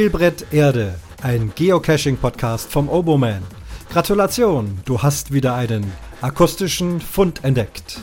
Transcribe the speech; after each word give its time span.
Spielbrett 0.00 0.50
Erde, 0.50 0.98
ein 1.20 1.52
Geocaching-Podcast 1.54 2.72
vom 2.72 2.88
Oboman. 2.88 3.42
Gratulation, 3.90 4.80
du 4.86 5.02
hast 5.02 5.30
wieder 5.30 5.54
einen 5.54 5.92
akustischen 6.22 7.02
Fund 7.02 7.44
entdeckt. 7.44 8.00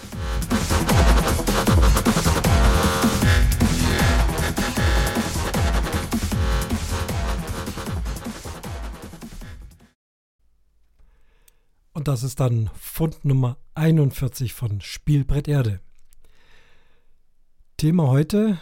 Und 11.93 12.07
das 12.07 12.21
ist 12.21 12.39
dann 12.39 12.69
Fund 12.79 13.25
Nummer 13.25 13.57
41 13.73 14.53
von 14.53 14.81
Spielbrett 14.81 15.47
Erde. 15.47 15.79
Thema 17.77 18.05
heute 18.09 18.59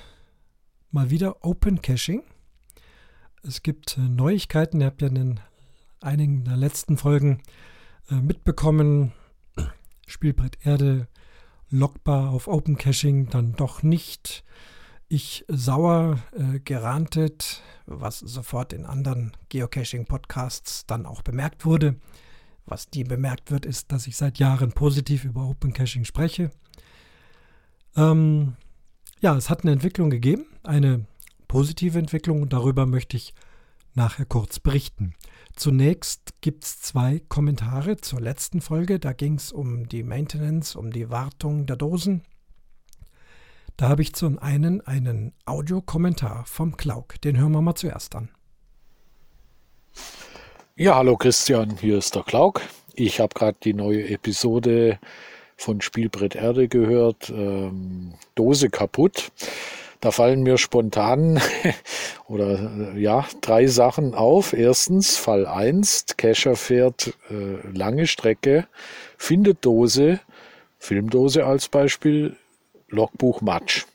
mal 0.89 1.09
wieder 1.09 1.43
Open 1.43 1.81
Caching. 1.81 2.23
Es 3.47 3.61
gibt 3.61 3.97
äh, 3.97 4.01
Neuigkeiten, 4.01 4.81
ihr 4.81 4.87
habt 4.87 5.01
ja 5.03 5.07
in 5.07 5.39
einigen 6.01 6.45
der 6.45 6.57
letzten 6.57 6.97
Folgen 6.97 7.43
äh, 8.09 8.15
mitbekommen. 8.15 9.13
Spielbrett 10.07 10.57
Erde, 10.65 11.07
lockbar 11.69 12.31
auf 12.31 12.47
Open 12.47 12.77
Caching, 12.77 13.29
dann 13.29 13.53
doch 13.55 13.83
nicht. 13.83 14.43
Ich 15.07 15.45
sauer 15.47 16.19
äh, 16.31 16.59
gerantet, 16.59 17.61
was 17.85 18.19
sofort 18.19 18.73
in 18.73 18.85
anderen 18.85 19.33
Geocaching-Podcasts 19.49 20.87
dann 20.87 21.05
auch 21.05 21.21
bemerkt 21.21 21.65
wurde. 21.65 21.97
Was 22.65 22.87
nie 22.95 23.03
bemerkt 23.03 23.51
wird, 23.51 23.67
ist, 23.67 23.91
dass 23.91 24.07
ich 24.07 24.17
seit 24.17 24.39
Jahren 24.39 24.71
positiv 24.71 25.23
über 25.23 25.47
Open 25.47 25.71
Caching 25.71 26.05
spreche. 26.05 26.49
Ähm, 27.95 28.55
ja, 29.19 29.35
es 29.35 29.51
hat 29.51 29.61
eine 29.61 29.71
Entwicklung 29.71 30.09
gegeben, 30.09 30.45
eine 30.63 31.05
positive 31.47 31.97
Entwicklung 31.97 32.41
und 32.41 32.53
darüber 32.53 32.85
möchte 32.85 33.17
ich 33.17 33.33
nachher 33.93 34.25
kurz 34.25 34.59
berichten. 34.59 35.15
Zunächst 35.55 36.41
gibt 36.41 36.65
es 36.65 36.81
zwei 36.81 37.21
Kommentare 37.29 37.97
zur 37.97 38.19
letzten 38.19 38.59
Folge. 38.61 38.99
Da 38.99 39.13
ging 39.13 39.35
es 39.35 39.51
um 39.51 39.87
die 39.87 40.03
Maintenance, 40.03 40.75
um 40.75 40.91
die 40.91 41.09
Wartung 41.09 41.65
der 41.65 41.77
Dosen. 41.77 42.23
Da 43.77 43.89
habe 43.89 44.01
ich 44.01 44.13
zum 44.13 44.39
einen 44.39 44.81
einen 44.81 45.33
Audiokommentar 45.45 46.45
vom 46.45 46.77
Klauk. 46.77 47.19
Den 47.21 47.37
hören 47.37 47.51
wir 47.51 47.61
mal 47.61 47.75
zuerst 47.75 48.15
an. 48.15 48.29
Ja, 50.75 50.95
hallo 50.95 51.15
Christian, 51.15 51.77
hier 51.77 51.97
ist 51.97 52.15
der 52.15 52.23
Klauk. 52.23 52.61
Ich 52.93 53.19
habe 53.19 53.33
gerade 53.33 53.57
die 53.63 53.73
neue 53.73 54.09
Episode 54.09 54.99
von 55.57 55.79
Spielbrett 55.81 56.35
Erde 56.35 56.67
gehört, 56.67 57.29
ähm, 57.29 58.13
Dose 58.35 58.69
kaputt. 58.69 59.31
Da 60.05 60.11
fallen 60.11 60.43
mir 60.43 60.59
spontan 60.59 61.41
oder 62.27 62.93
äh, 62.93 62.99
ja 63.01 63.25
drei 63.41 63.65
Sachen 63.65 64.13
auf. 64.13 64.53
Erstens 64.53 65.17
Fall 65.17 65.47
1, 65.47 66.05
Kescher 66.15 66.55
fährt 66.55 67.15
äh, 67.31 67.67
lange 67.75 68.05
Strecke, 68.05 68.67
findet 69.17 69.65
Dose, 69.65 70.19
Filmdose 70.77 71.47
als 71.47 71.69
Beispiel, 71.69 72.35
Logbuch 72.87 73.41
Matsch. 73.41 73.85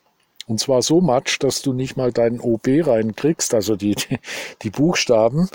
Und 0.49 0.59
zwar 0.59 0.83
so 0.83 1.01
Matsch, 1.01 1.37
dass 1.39 1.63
du 1.63 1.73
nicht 1.73 1.97
mal 1.97 2.11
deinen 2.11 2.41
OB 2.41 2.67
reinkriegst, 2.89 3.55
also 3.55 3.77
die, 3.77 3.95
die, 3.95 4.19
die 4.63 4.71
Buchstaben. 4.71 5.49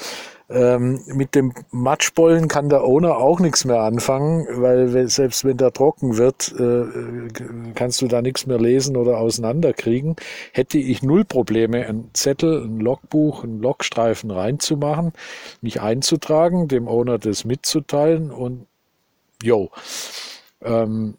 Ähm, 0.48 1.02
mit 1.08 1.34
dem 1.34 1.54
Matschbollen 1.72 2.48
kann 2.48 2.70
der 2.70 2.84
Owner 2.84 3.18
auch 3.18 3.40
nichts 3.40 3.66
mehr 3.66 3.80
anfangen, 3.80 4.46
weil 4.62 5.08
selbst 5.08 5.44
wenn 5.44 5.58
der 5.58 5.74
trocken 5.74 6.18
wird, 6.18 6.54
äh, 6.60 6.84
kannst 7.74 8.02
du 8.02 8.08
da 8.08 8.22
nichts 8.22 8.46
mehr 8.46 8.60
lesen 8.60 8.96
oder 8.96 9.18
auseinanderkriegen. 9.18 10.16
Hätte 10.54 10.78
ich 10.78 11.02
null 11.02 11.26
Probleme, 11.26 11.88
ein 11.88 12.12
Zettel, 12.14 12.64
ein 12.64 12.80
Logbuch, 12.80 13.44
ein 13.44 13.60
Logstreifen 13.60 14.30
reinzumachen, 14.30 15.14
mich 15.62 15.82
einzutragen, 15.82 16.68
dem 16.68 16.88
Owner 16.88 17.18
das 17.18 17.44
mitzuteilen 17.44 18.30
und 18.30 18.68
jo. 19.42 19.72
Ähm, 20.62 21.16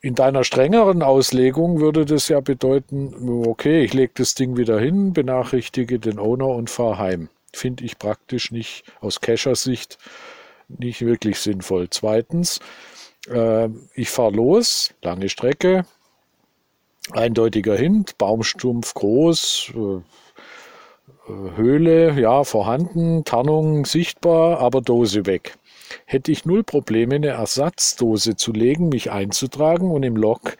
in 0.00 0.14
deiner 0.14 0.44
strengeren 0.44 1.02
Auslegung 1.02 1.80
würde 1.80 2.06
das 2.06 2.28
ja 2.28 2.40
bedeuten, 2.40 3.44
okay, 3.46 3.84
ich 3.84 3.92
lege 3.92 4.12
das 4.14 4.34
Ding 4.34 4.56
wieder 4.56 4.80
hin, 4.80 5.12
benachrichtige 5.12 5.98
den 5.98 6.18
Owner 6.18 6.48
und 6.48 6.70
fahre 6.70 6.96
heim 6.98 7.28
finde 7.52 7.84
ich 7.84 7.98
praktisch 7.98 8.50
nicht 8.50 8.84
aus 9.00 9.20
Cacher-Sicht 9.20 9.98
nicht 10.78 11.00
wirklich 11.04 11.38
sinnvoll. 11.38 11.88
Zweitens, 11.90 12.60
äh, 13.28 13.68
ich 13.94 14.10
fahre 14.10 14.32
los, 14.32 14.94
lange 15.02 15.28
Strecke, 15.28 15.84
eindeutiger 17.12 17.76
Hint, 17.76 18.18
Baumstumpf 18.18 18.94
groß, 18.94 19.72
äh, 19.74 19.96
äh, 21.30 21.56
Höhle, 21.56 22.20
ja, 22.20 22.44
vorhanden, 22.44 23.24
Tarnung 23.24 23.84
sichtbar, 23.84 24.60
aber 24.60 24.80
Dose 24.80 25.26
weg. 25.26 25.56
Hätte 26.04 26.30
ich 26.30 26.44
null 26.44 26.62
Probleme, 26.62 27.16
eine 27.16 27.28
Ersatzdose 27.28 28.36
zu 28.36 28.52
legen, 28.52 28.90
mich 28.90 29.10
einzutragen 29.10 29.90
und 29.90 30.04
im 30.04 30.16
Log 30.16 30.56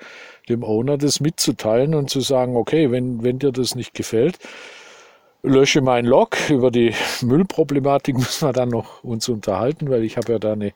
dem 0.49 0.65
Owner 0.65 0.99
das 0.99 1.21
mitzuteilen 1.21 1.95
und 1.95 2.11
zu 2.11 2.21
sagen, 2.21 2.57
okay, 2.57 2.91
wenn, 2.91 3.23
wenn 3.23 3.39
dir 3.39 3.53
das 3.53 3.77
nicht 3.77 3.95
gefällt, 3.95 4.39
lösche 5.43 5.81
mein 5.81 6.05
Log. 6.05 6.37
Über 6.51 6.71
die 6.71 6.95
Müllproblematik 7.23 8.17
müssen 8.19 8.49
wir 8.49 8.53
dann 8.53 8.69
noch 8.69 9.03
uns 9.05 9.29
unterhalten, 9.29 9.91
weil 9.91 10.05
ich 10.05 10.17
habe 10.17 10.33
ja 10.33 10.39
da 10.39 10.53
eine 10.53 10.73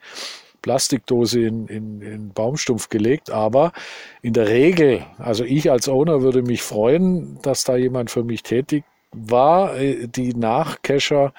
Plastikdose 0.63 1.41
in, 1.41 1.67
in, 1.67 2.01
in 2.01 2.33
Baumstumpf 2.33 2.89
gelegt. 2.89 3.31
Aber 3.31 3.73
in 4.23 4.33
der 4.33 4.49
Regel, 4.49 5.05
also 5.19 5.45
ich 5.45 5.71
als 5.71 5.89
Owner 5.89 6.23
würde 6.23 6.43
mich 6.43 6.63
freuen, 6.63 7.39
dass 7.43 7.65
da 7.65 7.77
jemand 7.77 8.11
für 8.11 8.25
mich 8.25 8.43
tätig 8.43 8.85
war. 9.13 9.77
Die 9.77 10.35
Nachcacher, 10.35 11.33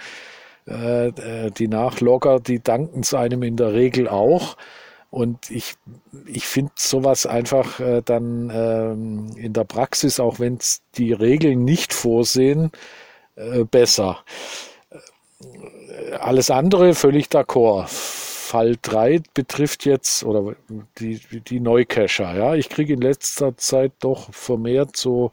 äh, 0.68 1.08
äh 1.08 1.52
die 1.52 1.68
Nachlogger, 1.68 2.40
die 2.40 2.62
danken 2.62 3.02
es 3.02 3.14
einem 3.14 3.44
in 3.44 3.58
der 3.58 3.74
Regel 3.74 4.08
auch. 4.08 4.58
Und 5.10 5.50
ich, 5.50 5.76
ich 6.26 6.46
finde 6.46 6.74
sowas 6.76 7.26
einfach 7.26 7.80
äh, 7.80 8.02
dann 8.04 8.52
ähm, 8.54 9.28
in 9.38 9.54
der 9.54 9.64
Praxis, 9.64 10.20
auch 10.20 10.40
wenn 10.40 10.56
es 10.58 10.82
die 10.98 11.14
Regeln 11.14 11.64
nicht 11.64 11.94
vorsehen, 11.94 12.66
äh, 12.66 13.05
besser. 13.70 14.20
Alles 16.20 16.50
andere 16.50 16.96
völlig 16.96 17.28
d'accord. 17.28 17.88
Fall 18.46 18.78
3 18.82 19.22
betrifft 19.34 19.86
jetzt 19.86 20.24
oder 20.24 20.56
die, 21.00 21.20
die 21.42 21.60
Neucacher. 21.60 22.36
Ja, 22.38 22.54
ich 22.54 22.70
kriege 22.70 22.94
in 22.94 23.02
letzter 23.02 23.58
Zeit 23.58 23.92
doch 24.00 24.32
vermehrt 24.32 24.96
so 24.96 25.32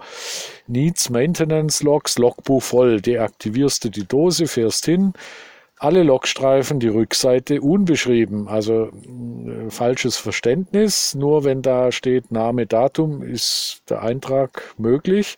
Needs 0.66 1.10
Maintenance 1.10 1.82
Logs, 1.82 2.16
Logbuch 2.16 2.62
voll. 2.62 3.00
Deaktivierst 3.00 3.84
du 3.84 3.90
die 3.90 4.06
Dose, 4.06 4.46
fährst 4.46 4.86
hin, 4.86 5.12
alle 5.78 6.02
Logstreifen, 6.04 6.80
die 6.80 6.88
Rückseite 6.88 7.60
unbeschrieben. 7.60 8.48
Also 8.48 8.86
äh, 8.86 9.70
falsches 9.70 10.16
Verständnis. 10.16 11.14
Nur 11.14 11.44
wenn 11.44 11.60
da 11.60 11.92
steht 11.92 12.32
Name, 12.32 12.66
Datum, 12.66 13.22
ist 13.22 13.82
der 13.90 14.02
Eintrag 14.02 14.74
möglich 14.78 15.36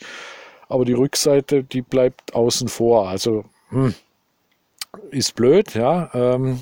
aber 0.68 0.84
die 0.84 0.92
Rückseite, 0.92 1.64
die 1.64 1.82
bleibt 1.82 2.34
außen 2.34 2.68
vor. 2.68 3.08
Also 3.08 3.44
hm, 3.70 3.94
ist 5.10 5.34
blöd, 5.34 5.74
ja. 5.74 6.10
Ähm, 6.14 6.60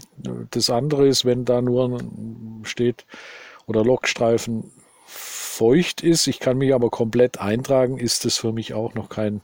das 0.50 0.70
andere 0.70 1.06
ist, 1.06 1.24
wenn 1.24 1.44
da 1.44 1.60
nur 1.60 1.98
steht 2.64 3.06
oder 3.66 3.84
Lokstreifen 3.84 4.70
feucht 5.06 6.02
ist, 6.02 6.26
ich 6.26 6.40
kann 6.40 6.58
mich 6.58 6.74
aber 6.74 6.90
komplett 6.90 7.38
eintragen, 7.38 7.98
ist 7.98 8.24
das 8.24 8.38
für 8.38 8.52
mich 8.52 8.74
auch 8.74 8.94
noch 8.94 9.08
kein 9.08 9.42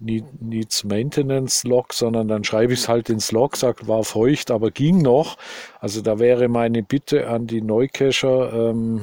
Needs 0.00 0.84
Maintenance 0.84 1.64
Log, 1.64 1.92
sondern 1.92 2.26
dann 2.28 2.42
schreibe 2.42 2.72
ich 2.72 2.80
es 2.80 2.88
halt 2.88 3.10
ins 3.10 3.32
Log, 3.32 3.56
sagt, 3.56 3.86
war 3.86 4.02
feucht, 4.02 4.50
aber 4.50 4.70
ging 4.70 5.02
noch. 5.02 5.36
Also 5.78 6.00
da 6.00 6.18
wäre 6.18 6.48
meine 6.48 6.82
Bitte 6.82 7.28
an 7.28 7.46
die 7.46 7.60
Neucacher, 7.60 8.52
ähm, 8.52 9.00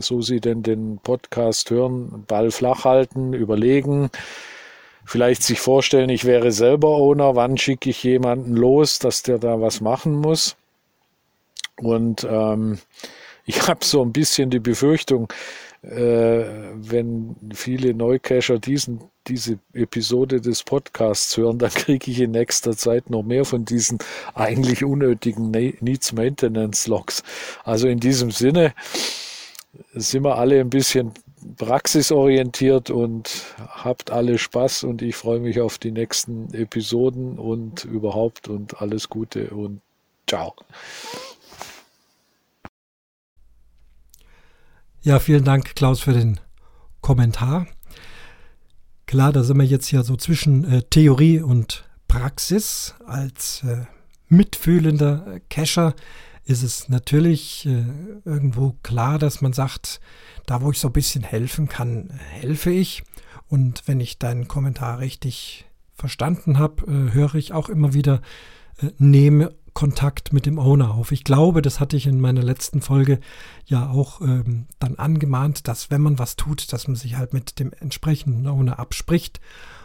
so 0.00 0.22
sie 0.22 0.40
denn 0.40 0.62
den 0.62 0.98
Podcast 1.02 1.70
hören, 1.70 2.24
Ball 2.26 2.50
flach 2.50 2.84
halten, 2.84 3.34
überlegen, 3.34 4.10
vielleicht 5.04 5.42
sich 5.42 5.60
vorstellen, 5.60 6.08
ich 6.08 6.24
wäre 6.24 6.52
selber 6.52 6.88
Owner, 6.88 7.36
wann 7.36 7.58
schicke 7.58 7.90
ich 7.90 8.02
jemanden 8.02 8.56
los, 8.56 8.98
dass 8.98 9.22
der 9.22 9.38
da 9.38 9.60
was 9.60 9.80
machen 9.80 10.14
muss. 10.14 10.56
Und 11.76 12.26
ähm, 12.30 12.78
ich 13.44 13.60
habe 13.68 13.84
so 13.84 14.02
ein 14.02 14.12
bisschen 14.12 14.50
die 14.50 14.60
Befürchtung, 14.60 15.32
äh, 15.82 16.44
wenn 16.74 17.36
viele 17.52 17.94
Neucacher 17.94 18.58
diesen, 18.58 19.00
diese 19.30 19.58
Episode 19.72 20.40
des 20.40 20.64
Podcasts 20.64 21.36
hören, 21.36 21.58
dann 21.58 21.70
kriege 21.70 22.10
ich 22.10 22.20
in 22.20 22.32
nächster 22.32 22.76
Zeit 22.76 23.08
noch 23.10 23.22
mehr 23.22 23.44
von 23.44 23.64
diesen 23.64 23.98
eigentlich 24.34 24.84
unnötigen 24.84 25.50
Needs 25.50 26.12
Maintenance 26.12 26.88
Logs. 26.88 27.22
Also 27.64 27.86
in 27.86 28.00
diesem 28.00 28.32
Sinne 28.32 28.74
sind 29.94 30.24
wir 30.24 30.36
alle 30.36 30.60
ein 30.60 30.70
bisschen 30.70 31.12
praxisorientiert 31.56 32.90
und 32.90 33.30
habt 33.56 34.10
alle 34.10 34.36
Spaß 34.36 34.84
und 34.84 35.00
ich 35.00 35.16
freue 35.16 35.40
mich 35.40 35.60
auf 35.60 35.78
die 35.78 35.92
nächsten 35.92 36.52
Episoden 36.52 37.38
und 37.38 37.84
überhaupt 37.84 38.48
und 38.48 38.82
alles 38.82 39.08
Gute 39.08 39.50
und 39.50 39.80
ciao. 40.26 40.54
Ja, 45.02 45.18
vielen 45.18 45.44
Dank, 45.44 45.76
Klaus, 45.76 46.00
für 46.00 46.12
den 46.12 46.40
Kommentar. 47.00 47.66
Klar, 49.10 49.32
da 49.32 49.42
sind 49.42 49.58
wir 49.58 49.64
jetzt 49.64 49.90
ja 49.90 50.04
so 50.04 50.14
zwischen 50.14 50.62
äh, 50.62 50.82
Theorie 50.84 51.40
und 51.40 51.82
Praxis. 52.06 52.94
Als 53.04 53.64
äh, 53.64 53.78
mitfühlender 54.28 55.26
äh, 55.26 55.40
Cacher 55.50 55.96
ist 56.44 56.62
es 56.62 56.88
natürlich 56.88 57.66
äh, 57.66 57.82
irgendwo 58.24 58.76
klar, 58.84 59.18
dass 59.18 59.40
man 59.40 59.52
sagt, 59.52 60.00
da 60.46 60.62
wo 60.62 60.70
ich 60.70 60.78
so 60.78 60.90
ein 60.90 60.92
bisschen 60.92 61.24
helfen 61.24 61.68
kann, 61.68 62.10
helfe 62.10 62.70
ich. 62.70 63.02
Und 63.48 63.82
wenn 63.86 63.98
ich 63.98 64.20
deinen 64.20 64.46
Kommentar 64.46 65.00
richtig 65.00 65.64
verstanden 65.92 66.60
habe, 66.60 66.86
äh, 66.86 67.12
höre 67.12 67.34
ich 67.34 67.52
auch 67.52 67.68
immer 67.68 67.92
wieder, 67.92 68.22
äh, 68.80 68.90
nehme 68.98 69.56
Kontakt 69.80 70.34
mit 70.34 70.44
dem 70.44 70.58
Owner 70.58 70.92
auf. 70.92 71.10
Ich 71.10 71.24
glaube, 71.24 71.62
das 71.62 71.80
hatte 71.80 71.96
ich 71.96 72.06
in 72.06 72.20
meiner 72.20 72.42
letzten 72.42 72.82
Folge 72.82 73.18
ja 73.64 73.88
auch 73.88 74.20
ähm, 74.20 74.66
dann 74.78 74.96
angemahnt, 74.96 75.68
dass 75.68 75.90
wenn 75.90 76.02
man 76.02 76.18
was 76.18 76.36
tut, 76.36 76.70
dass 76.74 76.86
man 76.86 76.96
sich 76.96 77.16
halt 77.16 77.32
mit 77.32 77.58
dem 77.58 77.72
entsprechenden 77.72 78.46
Owner 78.46 78.78
abspricht. 78.78 79.40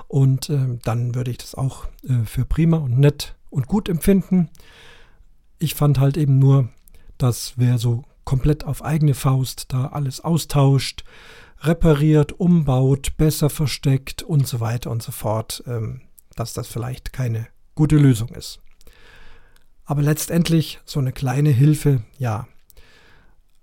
Und 0.10 0.50
ähm, 0.50 0.80
dann 0.84 1.16
würde 1.16 1.32
ich 1.32 1.38
das 1.38 1.56
auch 1.56 1.86
äh, 2.04 2.26
für 2.26 2.44
prima 2.44 2.76
und 2.76 3.00
nett 3.00 3.38
und 3.50 3.68
gut 3.68 3.88
empfinden. 3.88 4.50
Ich 5.60 5.76
fand 5.76 5.98
halt 5.98 6.18
eben 6.18 6.40
nur, 6.40 6.68
dass 7.18 7.54
wer 7.56 7.78
so 7.78 8.04
komplett 8.26 8.66
auf 8.66 8.84
eigene 8.84 9.14
Faust 9.14 9.72
da 9.72 9.86
alles 9.86 10.20
austauscht, 10.20 11.06
repariert, 11.62 12.34
umbaut, 12.34 13.14
besser 13.16 13.50
versteckt 13.50 14.24
und 14.24 14.46
so 14.46 14.60
weiter 14.60 14.92
und 14.92 15.02
so 15.02 15.14
fort, 15.14 15.64
ähm, 15.68 16.02
dass 16.36 16.52
das 16.52 16.68
vielleicht 16.68 17.14
keine 17.14 17.48
gute 17.76 17.96
Lösung 17.96 18.28
ist. 18.28 18.60
Aber 19.86 20.02
letztendlich 20.02 20.80
so 20.86 21.00
eine 21.00 21.12
kleine 21.12 21.52
Hilfe, 21.52 22.02
ja. 22.18 22.48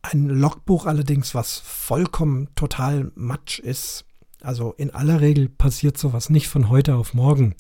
Ein 0.03 0.29
Logbuch 0.29 0.87
allerdings, 0.87 1.35
was 1.35 1.59
vollkommen 1.59 2.49
total 2.55 3.13
matsch 3.15 3.59
ist. 3.61 4.05
Also 4.43 4.75
in 4.77 4.91
aller 4.91 5.21
Regel 5.21 5.49
passiert 5.49 5.97
sowas 5.97 6.29
nicht 6.29 6.49
von 6.49 6.69
heute 6.69 6.97
auf 6.97 7.15
morgen. 7.15 7.55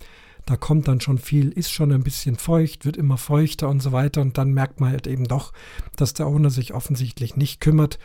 Da 0.46 0.56
kommt 0.56 0.88
dann 0.88 1.00
schon 1.00 1.18
viel, 1.18 1.50
ist 1.50 1.70
schon 1.70 1.92
ein 1.92 2.02
bisschen 2.02 2.36
feucht, 2.36 2.84
wird 2.84 2.96
immer 2.96 3.16
feuchter 3.16 3.68
und 3.68 3.80
so 3.80 3.92
weiter. 3.92 4.20
Und 4.20 4.38
dann 4.38 4.52
merkt 4.52 4.80
man 4.80 4.90
halt 4.90 5.06
eben 5.06 5.28
doch, 5.28 5.52
dass 5.96 6.14
der 6.14 6.26
Owner 6.26 6.50
sich 6.50 6.74
offensichtlich 6.74 7.36
nicht 7.36 7.60
kümmert. 7.60 7.98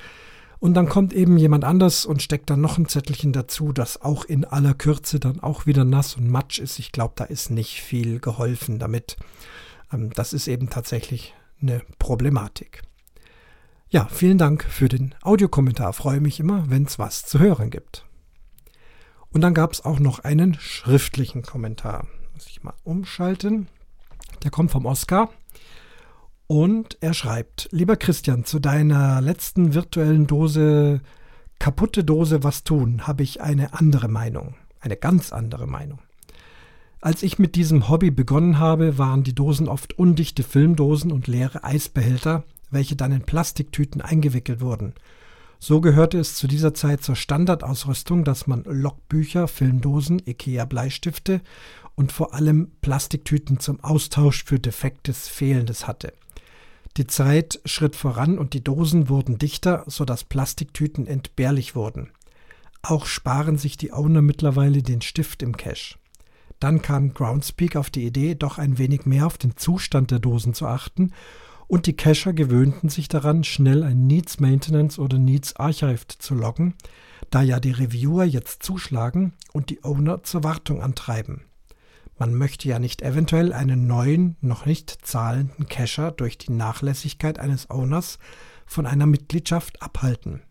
Und 0.59 0.74
dann 0.74 0.89
kommt 0.89 1.13
eben 1.13 1.38
jemand 1.38 1.63
anders 1.63 2.06
und 2.06 2.21
steckt 2.21 2.50
dann 2.50 2.62
noch 2.62 2.77
ein 2.77 2.88
Zettelchen 2.88 3.31
dazu, 3.31 3.74
das 3.74 4.01
auch 4.01 4.25
in 4.25 4.45
aller 4.45 4.74
Kürze 4.74 5.19
dann 5.19 5.39
auch 5.39 5.65
wieder 5.65 5.83
nass 5.83 6.15
und 6.15 6.30
matsch 6.30 6.59
ist. 6.59 6.80
Ich 6.80 6.92
glaube, 6.92 7.13
da 7.15 7.25
ist 7.25 7.51
nicht 7.51 7.81
viel 7.81 8.19
geholfen 8.19 8.80
damit. 8.80 9.18
Ähm, 9.92 10.12
das 10.12 10.34
ist 10.34 10.48
eben 10.48 10.69
tatsächlich 10.69 11.34
eine 11.62 11.81
Problematik. 12.00 12.84
Ja, 13.89 14.07
vielen 14.12 14.38
Dank 14.38 14.63
für 14.63 14.89
den 14.89 15.16
Audiokommentar. 15.22 15.94
Freue 15.94 16.19
mich 16.19 16.39
immer, 16.39 16.69
wenn 16.69 16.84
es 16.84 17.00
was 17.00 17.25
zu 17.25 17.39
hören 17.39 17.69
gibt. 17.69 18.06
Und 19.31 19.42
dann 19.42 19.54
gab 19.54 19.72
es 19.72 19.84
auch 19.86 20.00
noch 20.00 20.19
einen 20.19 20.56
schriftlichen 20.60 21.42
Kommentar. 21.42 22.07
Muss 22.34 22.48
ich 22.48 22.63
mal 22.63 22.74
umschalten. 22.84 23.68
Der 24.44 24.51
kommt 24.51 24.72
vom 24.72 24.86
Oskar. 24.86 25.30
Und 26.48 26.98
er 27.01 27.13
schreibt, 27.13 27.68
lieber 27.72 27.98
Christian, 27.98 28.45
zu 28.45 28.60
deiner 28.60 29.22
letzten 29.22 29.74
virtuellen 29.74 30.28
Dose, 30.28 31.01
kaputte 31.60 32.04
Dose 32.04 32.44
was 32.44 32.63
tun, 32.63 33.06
habe 33.06 33.24
ich 33.24 33.42
eine 33.42 33.74
andere 33.74 34.07
Meinung. 34.07 34.56
Eine 34.80 34.95
ganz 34.95 35.33
andere 35.33 35.68
Meinung. 35.68 36.00
Als 37.07 37.24
ich 37.24 37.39
mit 37.39 37.56
diesem 37.56 37.88
Hobby 37.88 38.12
begonnen 38.12 38.59
habe, 38.59 38.98
waren 38.98 39.24
die 39.24 39.33
Dosen 39.33 39.69
oft 39.69 39.98
undichte 39.98 40.44
Filmdosen 40.44 41.13
und 41.13 41.27
leere 41.27 41.63
Eisbehälter, 41.63 42.44
welche 42.69 42.98
dann 42.98 43.13
in 43.13 43.21
Plastiktüten 43.21 44.01
eingewickelt 44.01 44.59
wurden. 44.59 44.94
So 45.57 45.80
gehörte 45.80 46.19
es 46.19 46.36
zu 46.36 46.48
dieser 46.48 46.74
Zeit 46.74 47.04
zur 47.04 47.15
Standardausrüstung, 47.15 48.25
dass 48.25 48.45
man 48.45 48.65
Logbücher, 48.65 49.48
Filmdosen, 49.48 50.21
IKEA-Bleistifte 50.25 51.39
und 51.95 52.12
vor 52.12 52.33
allem 52.33 52.71
Plastiktüten 52.81 53.62
zum 53.62 53.81
Austausch 53.81 54.44
für 54.44 54.59
defektes 54.59 55.30
Fehlendes 55.30 55.88
hatte. 55.88 56.12
Die 56.98 57.07
Zeit 57.07 57.62
schritt 57.63 57.95
voran 57.95 58.38
und 58.38 58.51
die 58.51 58.65
Dosen 58.65 59.07
wurden 59.07 59.38
dichter, 59.38 59.86
sodass 59.88 60.25
Plastiktüten 60.25 61.07
entbehrlich 61.07 61.74
wurden. 61.74 62.09
Auch 62.81 63.06
sparen 63.06 63.57
sich 63.57 63.77
die 63.77 63.94
Owner 63.94 64.21
mittlerweile 64.21 64.83
den 64.83 65.00
Stift 65.00 65.42
im 65.42 65.56
Cache. 65.56 65.95
Dann 66.59 66.81
kam 66.81 67.13
Groundspeak 67.13 67.75
auf 67.75 67.89
die 67.89 68.06
Idee, 68.06 68.36
doch 68.36 68.57
ein 68.57 68.77
wenig 68.77 69.06
mehr 69.06 69.27
auf 69.27 69.38
den 69.38 69.57
Zustand 69.57 70.12
der 70.12 70.19
Dosen 70.19 70.54
zu 70.54 70.65
achten 70.68 71.12
und 71.68 71.86
die 71.86 71.95
Cacher 71.95 72.33
gewöhnten 72.33 72.89
sich 72.89 73.09
daran, 73.09 73.44
schnell 73.44 73.83
ein 73.83 74.07
Needs 74.07 74.39
Maintenance 74.39 74.98
oder 74.98 75.19
Needs 75.19 75.57
Archived 75.57 76.12
zu 76.12 76.33
loggen, 76.33 76.75
da 77.30 77.42
ja 77.42 77.59
die 77.59 77.71
Reviewer 77.71 78.24
jetzt 78.24 78.63
zuschlagen 78.63 79.33
und 79.51 79.69
die 79.69 79.83
Owner 79.83 80.24
zur 80.24 80.44
Wartung 80.44 80.81
antreiben. 80.81 81.44
Man 82.18 82.33
möchte 82.33 82.68
ja 82.68 82.80
nicht 82.80 83.04
eventuell 83.04 83.54
einen 83.54 83.86
neuen, 83.86 84.38
noch 84.42 84.65
nicht 84.65 85.06
zahlenden 85.06 85.68
Cacher 85.68 86.12
durch 86.12 86.38
die 86.38 86.51
Nachlässigkeit 86.51 87.38
eines 87.38 87.69
Owners 87.69 88.18
von 88.65 88.88
einer 88.88 89.06
Mitgliedschaft 89.06 89.81
abhalten. 89.83 90.42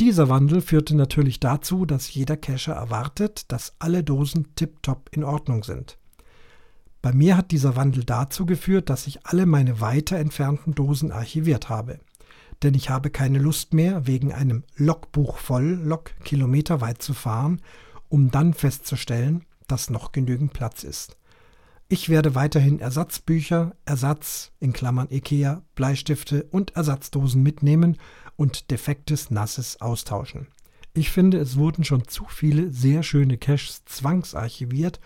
Dieser 0.00 0.28
Wandel 0.28 0.60
führte 0.60 0.96
natürlich 0.96 1.38
dazu, 1.38 1.86
dass 1.86 2.12
jeder 2.12 2.36
Cacher 2.36 2.72
erwartet, 2.72 3.52
dass 3.52 3.76
alle 3.78 4.02
Dosen 4.02 4.54
tiptop 4.56 5.08
in 5.12 5.22
Ordnung 5.22 5.62
sind. 5.62 5.98
Bei 7.00 7.12
mir 7.12 7.36
hat 7.36 7.52
dieser 7.52 7.76
Wandel 7.76 8.02
dazu 8.02 8.44
geführt, 8.44 8.90
dass 8.90 9.06
ich 9.06 9.24
alle 9.24 9.46
meine 9.46 9.80
weiter 9.80 10.16
entfernten 10.16 10.74
Dosen 10.74 11.12
archiviert 11.12 11.68
habe. 11.68 12.00
Denn 12.62 12.74
ich 12.74 12.90
habe 12.90 13.10
keine 13.10 13.38
Lust 13.38 13.72
mehr, 13.72 14.06
wegen 14.06 14.32
einem 14.32 14.64
Logbuch 14.76 15.36
voll 15.36 15.80
Log 15.84 16.10
kilometerweit 16.24 17.00
zu 17.00 17.14
fahren, 17.14 17.60
um 18.08 18.32
dann 18.32 18.52
festzustellen, 18.52 19.44
dass 19.68 19.90
noch 19.90 20.10
genügend 20.10 20.52
Platz 20.52 20.82
ist. 20.82 21.16
Ich 21.88 22.08
werde 22.08 22.34
weiterhin 22.34 22.80
Ersatzbücher, 22.80 23.76
Ersatz 23.84 24.52
in 24.58 24.72
Klammern 24.72 25.08
IKEA, 25.10 25.62
Bleistifte 25.74 26.44
und 26.44 26.74
Ersatzdosen 26.76 27.42
mitnehmen 27.42 27.98
und 28.36 28.70
defektes 28.70 29.30
Nasses 29.30 29.80
austauschen. 29.82 30.46
Ich 30.94 31.10
finde, 31.10 31.38
es 31.38 31.56
wurden 31.56 31.84
schon 31.84 32.08
zu 32.08 32.24
viele 32.26 32.70
sehr 32.70 33.02
schöne 33.02 33.36
Caches 33.36 33.84
zwangsarchiviert, 33.84 34.98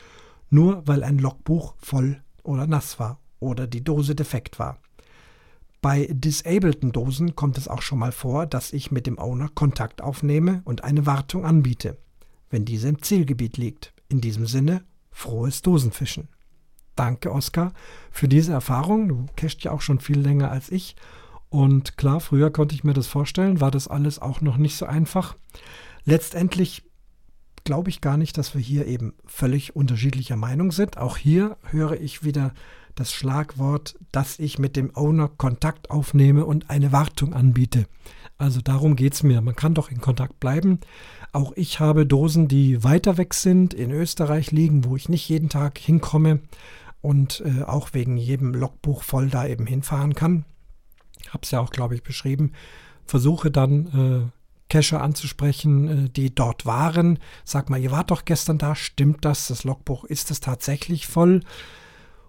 nur 0.50 0.86
weil 0.86 1.02
ein 1.02 1.18
Logbuch 1.18 1.74
voll 1.78 2.22
oder 2.44 2.66
nass 2.66 3.00
war 3.00 3.18
oder 3.40 3.66
die 3.66 3.82
Dose 3.82 4.14
defekt 4.14 4.58
war. 4.60 4.78
Bei 5.80 6.08
disableden 6.10 6.92
Dosen 6.92 7.34
kommt 7.34 7.58
es 7.58 7.68
auch 7.68 7.82
schon 7.82 7.98
mal 7.98 8.12
vor, 8.12 8.46
dass 8.46 8.72
ich 8.72 8.92
mit 8.92 9.06
dem 9.06 9.18
Owner 9.18 9.48
Kontakt 9.48 10.00
aufnehme 10.00 10.62
und 10.64 10.84
eine 10.84 11.06
Wartung 11.06 11.44
anbiete, 11.44 11.98
wenn 12.50 12.64
diese 12.64 12.88
im 12.88 13.02
Zielgebiet 13.02 13.56
liegt. 13.56 13.92
In 14.08 14.20
diesem 14.20 14.46
Sinne, 14.46 14.84
frohes 15.10 15.62
Dosenfischen. 15.62 16.28
Danke, 16.98 17.32
Oskar, 17.32 17.72
für 18.10 18.28
diese 18.28 18.52
Erfahrung. 18.52 19.08
Du 19.08 19.26
cachst 19.36 19.62
ja 19.62 19.70
auch 19.70 19.82
schon 19.82 20.00
viel 20.00 20.18
länger 20.18 20.50
als 20.50 20.70
ich 20.70 20.96
und 21.50 21.96
klar, 21.96 22.20
früher 22.20 22.50
konnte 22.50 22.74
ich 22.74 22.84
mir 22.84 22.92
das 22.92 23.06
vorstellen, 23.06 23.60
war 23.60 23.70
das 23.70 23.88
alles 23.88 24.18
auch 24.18 24.40
noch 24.40 24.56
nicht 24.56 24.76
so 24.76 24.86
einfach. 24.86 25.36
Letztendlich 26.04 26.84
glaube 27.64 27.90
ich 27.90 28.00
gar 28.00 28.16
nicht, 28.16 28.38
dass 28.38 28.54
wir 28.54 28.60
hier 28.60 28.86
eben 28.86 29.14
völlig 29.26 29.74
unterschiedlicher 29.76 30.36
Meinung 30.36 30.72
sind. 30.72 30.98
Auch 30.98 31.16
hier 31.16 31.56
höre 31.70 32.00
ich 32.00 32.22
wieder 32.22 32.52
das 32.94 33.12
Schlagwort, 33.12 33.96
dass 34.12 34.38
ich 34.38 34.58
mit 34.58 34.76
dem 34.76 34.94
Owner 34.96 35.28
Kontakt 35.28 35.90
aufnehme 35.90 36.44
und 36.44 36.68
eine 36.70 36.92
Wartung 36.92 37.32
anbiete. 37.32 37.86
Also 38.36 38.60
darum 38.60 38.96
geht 38.96 39.14
es 39.14 39.22
mir. 39.22 39.40
Man 39.40 39.56
kann 39.56 39.74
doch 39.74 39.90
in 39.90 40.00
Kontakt 40.00 40.40
bleiben. 40.40 40.80
Auch 41.32 41.52
ich 41.56 41.80
habe 41.80 42.06
Dosen, 42.06 42.48
die 42.48 42.82
weiter 42.84 43.16
weg 43.16 43.34
sind, 43.34 43.74
in 43.74 43.90
Österreich 43.90 44.50
liegen, 44.50 44.84
wo 44.84 44.96
ich 44.96 45.08
nicht 45.08 45.28
jeden 45.28 45.48
Tag 45.48 45.78
hinkomme 45.78 46.40
und 47.00 47.42
äh, 47.44 47.62
auch 47.62 47.90
wegen 47.92 48.16
jedem 48.16 48.54
Logbuch 48.54 49.02
voll 49.02 49.28
da 49.28 49.46
eben 49.46 49.66
hinfahren 49.66 50.14
kann 50.14 50.44
habe 51.30 51.42
es 51.42 51.50
ja 51.50 51.60
auch, 51.60 51.70
glaube 51.70 51.94
ich, 51.94 52.02
beschrieben, 52.02 52.52
versuche 53.04 53.50
dann 53.50 54.30
äh, 54.30 54.72
Cacher 54.72 55.00
anzusprechen, 55.00 56.06
äh, 56.06 56.10
die 56.10 56.34
dort 56.34 56.66
waren. 56.66 57.18
Sag 57.44 57.70
mal, 57.70 57.80
ihr 57.80 57.90
wart 57.90 58.10
doch 58.10 58.24
gestern 58.24 58.58
da, 58.58 58.74
stimmt 58.74 59.24
das? 59.24 59.48
Das 59.48 59.64
Logbuch, 59.64 60.04
ist 60.04 60.30
es 60.30 60.40
tatsächlich 60.40 61.06
voll? 61.06 61.40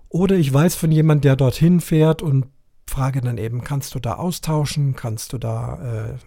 Oder 0.09 0.35
ich 0.35 0.51
weiß 0.51 0.75
von 0.75 0.91
jemandem, 0.91 1.21
der 1.21 1.35
dorthin 1.35 1.81
fährt 1.81 2.21
und 2.21 2.47
frage 2.88 3.21
dann 3.21 3.38
eben, 3.38 3.63
kannst 3.63 3.93
du 3.93 3.99
da 3.99 4.15
austauschen? 4.15 4.95
Kannst 4.95 5.33
du 5.33 5.38
da 5.38 6.09
äh, 6.09 6.17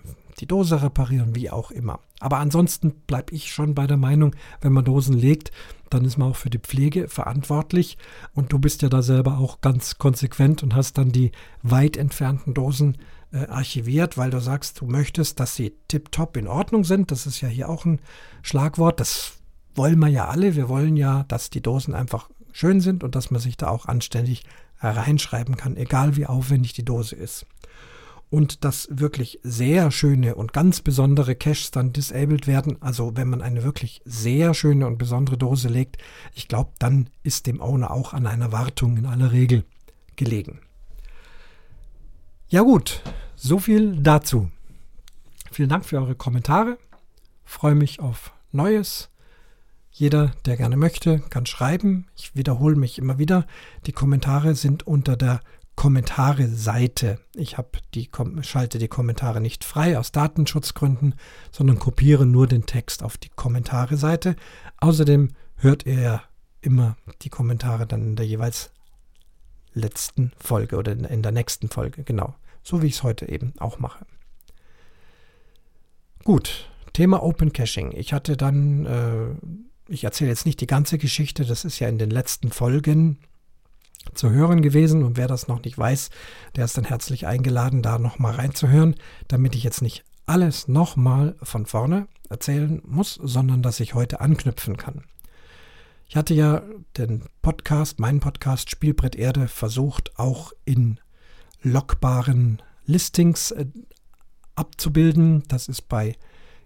die 0.43 0.49
Dose 0.49 0.83
reparieren? 0.83 1.37
Wie 1.37 1.51
auch 1.51 1.71
immer. 1.71 2.01
Aber 2.19 2.39
ansonsten 2.39 2.91
bleibe 3.07 3.33
ich 3.33 3.53
schon 3.53 3.77
bei 3.77 3.87
der 3.87 3.97
Meinung, 3.97 4.35
wenn 4.61 4.73
man 4.73 4.85
Dosen 4.85 5.17
legt, 5.17 5.53
dann 5.89 6.05
ist 6.05 6.19
man 6.19 6.31
auch 6.31 6.37
für 6.37 6.51
die 6.51 6.59
Pflege 6.59 7.07
verantwortlich. 7.07 7.97
Und 8.35 8.53
du 8.53 8.59
bist 8.59 8.83
ja 8.83 8.89
da 8.89 9.03
selber 9.03 9.39
auch 9.39 9.61
ganz 9.61 9.99
konsequent 9.99 10.65
und 10.65 10.75
hast 10.75 10.99
dann 10.99 11.13
die 11.13 11.31
weit 11.63 11.97
entfernten 11.97 12.55
Dosen 12.55 12.99
äh, 13.31 13.47
archiviert, 13.47 14.19
weil 14.19 14.31
du 14.31 14.41
sagst, 14.41 14.81
du 14.81 14.87
möchtest, 14.87 15.39
dass 15.39 15.55
sie 15.55 15.75
tiptop 15.87 16.37
in 16.37 16.49
Ordnung 16.49 16.83
sind. 16.83 17.13
Das 17.13 17.25
ist 17.27 17.41
ja 17.41 17.49
hier 17.49 17.69
auch 17.69 17.85
ein 17.85 18.01
Schlagwort. 18.43 18.99
Das 18.99 19.35
wollen 19.77 20.01
wir 20.01 20.09
ja 20.09 20.27
alle. 20.27 20.57
Wir 20.57 20.69
wollen 20.69 20.97
ja, 20.97 21.23
dass 21.29 21.51
die 21.51 21.63
Dosen 21.63 21.95
einfach 21.95 22.29
schön 22.51 22.81
sind 22.81 23.05
und 23.05 23.15
dass 23.15 23.31
man 23.31 23.41
sich 23.41 23.57
da 23.57 23.69
auch 23.69 23.87
anständig 23.87 24.43
reinschreiben 24.81 25.57
kann, 25.57 25.77
egal 25.77 26.17
wie 26.17 26.27
aufwendig 26.27 26.73
die 26.73 26.85
Dose 26.85 27.15
ist. 27.15 27.47
Und 28.33 28.65
dass 28.65 28.89
wirklich 28.91 29.41
sehr 29.43 29.91
schöne 29.91 30.37
und 30.37 30.55
ganz 30.55 30.81
besondere 30.81 31.35
Caches 31.35 31.71
dann 31.71 31.93
disabled 31.93 32.47
werden. 32.47 32.81
Also 32.81 33.15
wenn 33.15 33.29
man 33.29 33.43
eine 33.43 33.63
wirklich 33.63 34.01
sehr 34.07 34.55
schöne 34.55 34.87
und 34.87 34.97
besondere 34.97 35.37
Dose 35.37 35.69
legt, 35.69 35.99
ich 36.33 36.49
glaube, 36.49 36.71
dann 36.79 37.11
ist 37.23 37.47
dem 37.47 37.61
Owner 37.61 37.91
auch 37.91 38.15
an 38.15 38.27
einer 38.27 38.51
Wartung 38.51 38.97
in 38.97 39.05
aller 39.05 39.33
Regel 39.33 39.65
gelegen. 40.17 40.61
Ja 42.49 42.63
gut, 42.63 43.03
so 43.37 43.59
viel 43.59 43.97
dazu. 43.97 44.51
Vielen 45.51 45.69
Dank 45.69 45.85
für 45.85 45.99
eure 45.99 46.15
Kommentare. 46.15 46.79
Freue 47.45 47.75
mich 47.75 48.01
auf 48.01 48.33
Neues. 48.51 49.11
Jeder, 49.91 50.33
der 50.47 50.57
gerne 50.57 50.79
möchte, 50.79 51.19
kann 51.19 51.45
schreiben. 51.45 52.07
Ich 52.17 52.35
wiederhole 52.35 52.77
mich 52.77 52.99
immer 52.99 53.19
wieder. 53.19 53.47
Die 53.85 53.93
Kommentare 53.93 54.55
sind 54.55 54.87
unter 54.87 55.19
der 55.19 55.43
Kommentare-Seite. 55.77 57.19
Ich 57.35 57.57
die, 57.95 58.11
schalte 58.43 58.79
die 58.79 58.89
Kommentare 58.89 59.41
nicht 59.41 59.65
frei 59.65 59.99
aus 59.99 60.13
Datenschutzgründen, 60.13 61.15
sondern 61.51 61.79
kopiere 61.79 62.27
nur 62.27 62.47
den 62.47 62.67
Text 62.67 63.03
auf 63.03 63.17
die 63.17 63.31
Kommentare-Seite. 63.31 64.37
Außerdem 64.79 65.31
hört 65.57 65.87
ihr 65.87 66.01
ja 66.01 66.23
immer 66.61 66.97
die 67.23 67.31
Kommentare 67.31 67.87
dann 67.87 68.03
in 68.03 68.17
der 68.17 68.27
jeweils 68.27 68.71
letzten 69.75 70.33
Folge 70.39 70.77
oder 70.77 70.93
in 70.93 71.23
der 71.23 71.33
nächsten 71.33 71.69
Folge, 71.69 72.05
genau. 72.05 72.35
So 72.63 72.83
wie 72.83 72.87
ich 72.87 72.95
es 72.95 73.03
heute 73.03 73.29
eben 73.29 73.55
auch 73.59 73.79
mache. 73.79 74.07
Gut, 76.25 76.71
Thema 76.93 77.23
Open 77.23 77.53
Caching. 77.53 77.93
Ich 77.93 78.13
hatte 78.13 78.37
dann, 78.37 78.87
äh, 78.87 79.93
ich 79.93 80.05
erzähle 80.05 80.31
jetzt 80.31 80.47
nicht 80.47 80.61
die 80.61 80.67
ganze 80.67 80.99
Geschichte, 80.99 81.45
das 81.45 81.65
ist 81.65 81.79
ja 81.81 81.89
in 81.89 81.99
den 81.99 82.11
letzten 82.11 82.53
Folgen 82.53 83.19
zu 84.15 84.31
hören 84.31 84.63
gewesen. 84.63 85.03
Und 85.03 85.17
wer 85.17 85.29
das 85.29 85.49
noch 85.49 85.63
nicht 85.63 85.79
weiß, 85.79 86.11
der 86.57 86.65
ist 86.65 86.77
dann 86.77 86.85
herzlich 86.85 87.27
eingeladen, 87.27 87.83
da 87.83 87.99
nochmal 87.99 88.35
reinzuhören, 88.35 88.97
damit 89.29 89.55
ich 89.55 89.65
jetzt 89.65 89.83
nicht 89.83 90.05
alles 90.27 90.69
nochmal 90.69 91.35
von 91.43 91.67
vorne 91.67 92.07
erzählen 92.29 92.81
muss, 92.85 93.19
sondern 93.23 93.63
dass 93.63 93.81
ich 93.81 93.95
heute 93.95 94.21
anknüpfen 94.21 94.77
kann. 94.77 95.05
Ich 96.09 96.17
hatte 96.17 96.35
ja 96.35 96.63
den 96.99 97.25
Podcast, 97.41 97.99
meinen 97.99 98.21
Podcast 98.21 98.71
Spielbrett 98.71 99.17
Erde, 99.17 99.49
versucht 99.49 100.19
auch 100.19 100.53
in 100.65 101.01
logbaren 101.63 102.61
Listings 102.85 103.51
äh, 103.53 103.67
abzubilden. 104.55 105.45
Das 105.49 105.69
ist 105.69 105.89
bei 105.89 106.17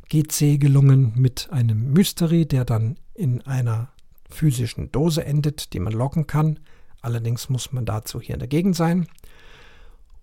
GC 0.09 0.59
gelungen 0.59 1.13
mit 1.17 1.49
einem 1.51 1.93
Mystery, 1.93 2.47
der 2.47 2.65
dann 2.65 2.99
in 3.15 3.43
einer 3.43 3.91
physischen 4.29 4.91
Dose 4.93 5.25
endet, 5.25 5.73
die 5.73 5.81
man 5.81 5.93
loggen 5.93 6.27
kann. 6.27 6.59
Allerdings 7.07 7.49
muss 7.49 7.73
man 7.73 7.85
dazu 7.85 8.21
hier 8.21 8.35
in 8.35 8.41
der 8.41 8.49
Gegend 8.49 8.75
sein. 8.75 9.07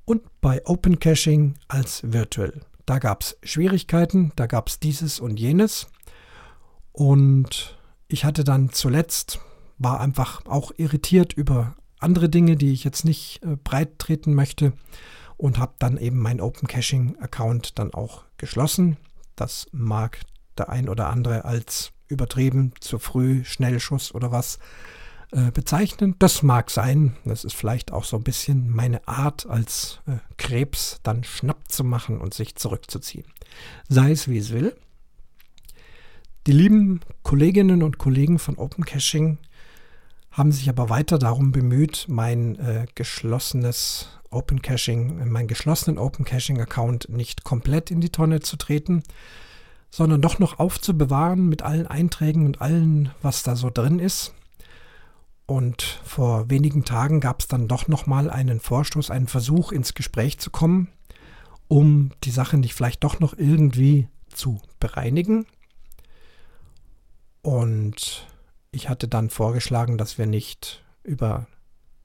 Und 0.04 0.22
bei 0.42 0.66
Open 0.66 1.00
Caching 1.00 1.56
als 1.70 2.02
Virtual. 2.04 2.60
Da 2.86 3.00
gab 3.00 3.22
es 3.22 3.38
Schwierigkeiten, 3.42 4.34
da 4.36 4.48
gab 4.48 4.68
es 4.68 4.82
dieses 4.82 5.22
und 5.22 5.40
jenes. 5.40 5.88
Und 6.92 7.78
ich 8.10 8.26
hatte 8.26 8.44
dann 8.44 8.74
zuletzt, 8.74 9.40
war 9.78 10.02
einfach 10.02 10.46
auch 10.46 10.74
irritiert 10.76 11.32
über 11.32 11.78
andere 12.00 12.28
Dinge, 12.28 12.58
die 12.58 12.74
ich 12.74 12.84
jetzt 12.84 13.06
nicht 13.06 13.42
äh, 13.44 13.56
breit 13.56 13.98
treten 13.98 14.34
möchte 14.34 14.74
und 15.38 15.60
habe 15.60 15.76
dann 15.80 15.96
eben 15.96 16.20
meinen 16.20 16.42
Open 16.42 16.68
Caching 16.68 17.16
Account 17.22 17.80
dann 17.80 17.94
auch 17.94 18.26
geschlossen. 18.36 18.98
Das 19.38 19.68
mag 19.72 20.20
der 20.58 20.68
ein 20.68 20.90
oder 20.90 21.08
andere 21.08 21.46
als 21.46 21.94
übertrieben, 22.10 22.74
zu 22.82 23.00
früh, 23.00 23.46
Schnellschuss 23.46 24.14
oder 24.14 24.34
was 24.34 24.60
äh, 25.34 25.52
bezeichnen. 25.52 26.16
Das 26.20 26.44
mag 26.44 26.70
sein. 26.70 27.16
Das 27.26 27.44
ist 27.44 27.56
vielleicht 27.56 27.92
auch 27.92 28.04
so 28.04 28.18
ein 28.18 28.24
bisschen 28.24 28.70
meine 28.70 29.08
Art, 29.08 29.48
als 29.48 30.00
äh, 30.06 30.18
Krebs 30.38 31.00
dann 31.04 31.24
schnapp 31.24 31.72
zu 31.72 31.84
machen 31.84 32.20
und 32.20 32.34
sich 32.34 32.56
zurückzuziehen. 32.56 33.26
Sei 33.90 34.12
es 34.12 34.28
wie 34.28 34.38
es 34.38 34.52
will. 34.52 34.76
Die 36.46 36.52
lieben 36.52 37.00
Kolleginnen 37.24 37.84
und 37.84 37.98
Kollegen 37.98 38.38
von 38.38 38.58
Open 38.58 38.86
Caching 38.86 39.38
haben 40.32 40.52
sich 40.52 40.70
aber 40.70 40.90
weiter 40.90 41.18
darum 41.18 41.52
bemüht, 41.52 42.06
mein 42.10 42.60
äh, 42.60 42.86
geschlossenes 42.96 44.10
Open 44.30 44.62
Caching, 44.62 45.30
meinen 45.30 45.48
geschlossenen 45.48 45.98
Open 45.98 46.26
Caching 46.26 46.60
Account 46.60 47.08
nicht 47.10 47.44
komplett 47.44 47.92
in 47.92 48.02
die 48.02 48.10
Tonne 48.10 48.40
zu 48.42 48.58
treten, 48.58 49.04
sondern 49.90 50.22
doch 50.22 50.40
noch 50.40 50.60
aufzubewahren 50.60 51.48
mit 51.50 51.62
allen 51.62 51.88
Einträgen 51.88 52.46
und 52.46 52.62
allen, 52.62 53.12
was 53.22 53.44
da 53.44 53.56
so 53.56 53.70
drin 53.70 54.00
ist. 54.00 54.34
Und 55.54 55.84
vor 56.04 56.50
wenigen 56.50 56.84
Tagen 56.84 57.20
gab 57.20 57.40
es 57.40 57.48
dann 57.48 57.68
doch 57.68 57.88
nochmal 57.88 58.32
einen 58.32 58.60
Vorstoß, 58.60 59.12
einen 59.12 59.28
Versuch 59.28 59.72
ins 59.72 59.94
Gespräch 59.94 60.40
zu 60.40 60.50
kommen, 60.50 60.88
um 61.68 62.10
die 62.24 62.32
Sache 62.32 62.58
nicht 62.58 62.74
vielleicht 62.74 63.04
doch 63.04 63.20
noch 63.20 63.38
irgendwie 63.38 64.08
zu 64.30 64.60
bereinigen. 64.80 65.46
Und 67.44 68.26
ich 68.72 68.90
hatte 68.90 69.08
dann 69.08 69.30
vorgeschlagen, 69.30 70.00
dass 70.00 70.18
wir 70.18 70.26
nicht 70.26 70.84
über 71.04 71.46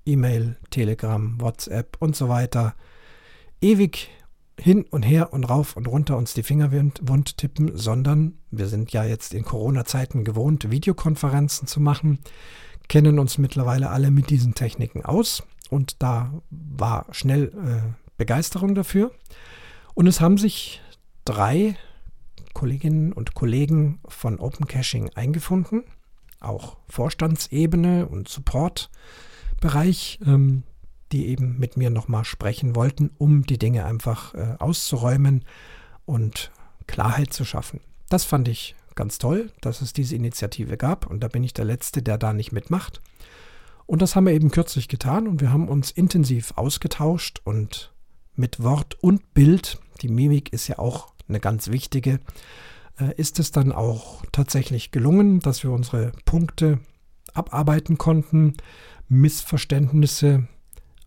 E-Mail, 0.05 0.59
Telegram, 0.69 1.41
WhatsApp 1.41 1.97
und 2.01 2.15
so 2.15 2.29
weiter 2.29 2.75
ewig 3.63 4.11
hin 4.61 4.85
und 4.91 5.05
her 5.05 5.33
und 5.33 5.45
rauf 5.45 5.75
und 5.75 5.89
runter 5.89 6.19
uns 6.19 6.35
die 6.35 6.43
Finger 6.43 6.71
wund 6.71 7.39
tippen, 7.39 7.79
sondern 7.79 8.37
wir 8.51 8.67
sind 8.67 8.93
ja 8.93 9.05
jetzt 9.05 9.33
in 9.33 9.47
Corona-Zeiten 9.47 10.25
gewohnt, 10.25 10.71
Videokonferenzen 10.71 11.67
zu 11.67 11.81
machen 11.81 12.19
kennen 12.89 13.19
uns 13.19 13.39
mittlerweile 13.39 13.91
alle 13.91 14.11
mit 14.11 14.31
diesen 14.31 14.55
Techniken 14.55 15.05
aus 15.05 15.43
und 15.71 16.03
da 16.03 16.33
war 16.51 17.07
schnell 17.11 17.45
äh, 17.45 17.93
Begeisterung 18.17 18.75
dafür. 18.75 19.13
Und 19.95 20.07
es 20.07 20.21
haben 20.21 20.39
sich 20.39 20.81
drei 21.25 21.77
Kolleginnen 22.55 23.13
und 23.13 23.35
Kollegen 23.35 24.01
von 24.09 24.41
Open 24.41 24.67
Caching 24.67 25.11
eingefunden, 25.15 25.85
auch 26.41 26.77
Vorstandsebene 26.89 28.07
und 28.07 28.29
Supportbereich, 28.29 30.21
ähm, 30.27 30.65
die 31.13 31.29
eben 31.29 31.59
mit 31.59 31.77
mir 31.77 31.91
nochmal 31.91 32.25
sprechen 32.25 32.75
wollten, 32.75 33.11
um 33.19 33.45
die 33.45 33.59
Dinge 33.59 33.85
einfach 33.85 34.35
äh, 34.35 34.57
auszuräumen 34.59 35.45
und 36.05 36.51
Klarheit 36.87 37.33
zu 37.33 37.45
schaffen. 37.45 37.81
Das 38.09 38.25
fand 38.25 38.49
ich 38.49 38.75
ganz 38.99 39.19
toll, 39.19 39.53
dass 39.61 39.81
es 39.81 39.93
diese 39.93 40.17
Initiative 40.17 40.77
gab 40.77 41.07
und 41.07 41.21
da 41.21 41.29
bin 41.29 41.45
ich 41.45 41.55
der 41.55 41.65
Letzte, 41.65 42.03
der 42.03 42.19
da 42.19 42.33
nicht 42.33 42.51
mitmacht. 42.53 43.01
Und 43.87 44.03
das 44.03 44.17
haben 44.17 44.27
wir 44.27 44.35
eben 44.35 44.51
kürzlich 44.51 44.89
getan 44.89 45.29
und 45.29 45.41
wir 45.41 45.53
haben 45.53 45.69
uns 45.69 45.93
intensiv 45.93 46.53
ausgetauscht 46.57 47.41
und 47.45 47.95
mit 48.35 48.63
Wort 48.63 48.97
und 49.01 49.33
Bild, 49.35 49.79
die 50.03 50.09
Mimik 50.09 50.53
ist 50.53 50.69
ja 50.69 50.79
auch 50.79 51.13
eine 51.29 51.39
ganz 51.39 51.69
wichtige, 51.69 52.21
äh, 52.99 53.15
ist 53.17 53.39
es 53.39 53.53
dann 53.53 53.73
auch 53.73 54.23
tatsächlich 54.33 54.91
gelungen, 54.91 55.41
dass 55.41 55.63
wir 55.63 55.71
unsere 55.71 56.13
Punkte 56.25 56.81
abarbeiten 57.35 57.99
konnten, 57.99 58.55
Missverständnisse 59.09 60.49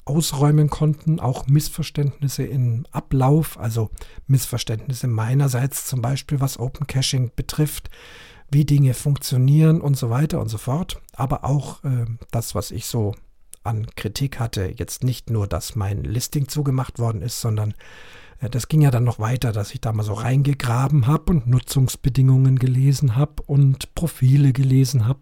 ausräumen 0.05 0.70
konnten, 0.70 1.20
auch 1.20 1.48
Missverständnisse 1.48 2.43
im 2.43 2.86
Ablauf, 2.91 3.60
also 3.60 3.89
Missverständnisse 4.27 5.08
meinerseits 5.08 5.86
zum 5.86 6.01
Beispiel, 6.01 6.39
was 6.39 6.60
Open 6.60 6.88
Caching 6.88 7.31
betrifft, 7.36 7.89
wie 8.50 8.65
Dinge 8.65 8.93
funktionieren 8.93 9.79
und 9.79 9.98
so 9.98 10.10
weiter 10.10 10.41
und 10.41 10.50
so 10.50 10.58
fort, 10.58 11.01
aber 11.13 11.46
auch 11.46 11.84
äh, 11.84 12.05
das, 12.31 12.55
was 12.55 12.72
ich 12.72 12.86
so 12.86 13.15
an 13.63 13.88
Kritik 13.96 14.39
hatte, 14.39 14.74
jetzt 14.75 15.03
nicht 15.03 15.29
nur, 15.29 15.48
dass 15.48 15.75
mein 15.75 16.03
Listing 16.03 16.48
zugemacht 16.48 17.00
worden 17.00 17.22
ist, 17.22 17.39
sondern 17.39 17.74
äh, 18.39 18.50
das 18.50 18.67
ging 18.67 18.81
ja 18.81 18.91
dann 18.91 19.03
noch 19.03 19.20
weiter, 19.20 19.51
dass 19.51 19.74
ich 19.74 19.81
da 19.81 19.93
mal 19.93 20.03
so 20.03 20.13
reingegraben 20.13 21.08
habe 21.08 21.31
und 21.31 21.48
Nutzungsbedingungen 21.48 22.60
gelesen 22.60 23.15
habe 23.15 23.43
und 23.43 23.93
Profile 23.96 24.51
gelesen 24.51 25.08
habe, 25.08 25.22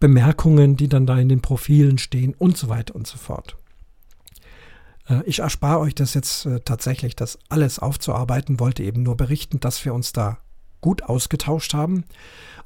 Bemerkungen, 0.00 0.76
die 0.76 0.88
dann 0.88 1.06
da 1.06 1.18
in 1.18 1.28
den 1.28 1.42
Profilen 1.42 1.98
stehen 1.98 2.34
und 2.34 2.56
so 2.56 2.68
weiter 2.68 2.94
und 2.94 3.06
so 3.06 3.18
fort. 3.18 3.56
Äh, 5.08 5.22
ich 5.24 5.40
erspare 5.40 5.80
euch 5.80 5.94
das 5.94 6.14
jetzt 6.14 6.46
äh, 6.46 6.60
tatsächlich, 6.60 7.16
das 7.16 7.38
alles 7.48 7.78
aufzuarbeiten, 7.78 8.60
wollte 8.60 8.82
eben 8.82 9.02
nur 9.02 9.16
berichten, 9.16 9.60
dass 9.60 9.84
wir 9.84 9.94
uns 9.94 10.12
da 10.12 10.38
gut 10.80 11.02
ausgetauscht 11.02 11.74
haben. 11.74 12.04